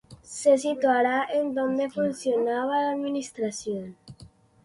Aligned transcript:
Se 0.23 0.57
situaría 0.57 1.27
en 1.31 1.53
donde 1.53 1.91
funcionaba 1.91 2.81
la 2.85 2.91
Administración. 2.93 3.95